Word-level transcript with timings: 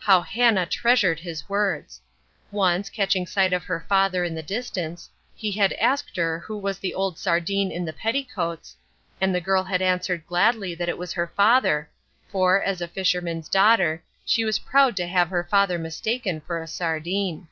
How 0.00 0.20
Hannah 0.20 0.66
treasured 0.66 1.18
his 1.18 1.48
words. 1.48 1.98
Once, 2.50 2.90
catching 2.90 3.26
sight 3.26 3.54
of 3.54 3.64
her 3.64 3.86
father 3.88 4.22
in 4.22 4.34
the 4.34 4.42
distance, 4.42 5.08
he 5.34 5.50
had 5.52 5.72
asked 5.72 6.14
her 6.18 6.38
who 6.40 6.58
was 6.58 6.78
the 6.78 6.92
old 6.92 7.16
sardine 7.16 7.72
in 7.72 7.86
the 7.86 7.94
petticoats, 7.94 8.76
and 9.18 9.34
the 9.34 9.40
girl 9.40 9.64
had 9.64 9.80
answered 9.80 10.26
gladly 10.26 10.74
that 10.74 10.90
it 10.90 10.98
was 10.98 11.14
her 11.14 11.28
father, 11.34 11.88
for, 12.28 12.62
as 12.62 12.82
a 12.82 12.86
fisherman's 12.88 13.48
daughter, 13.48 14.04
she 14.26 14.44
was 14.44 14.58
proud 14.58 14.94
to 14.96 15.06
have 15.06 15.30
her 15.30 15.44
father 15.50 15.78
mistaken 15.78 16.42
for 16.42 16.60
a 16.62 16.66
sardine. 16.66 17.48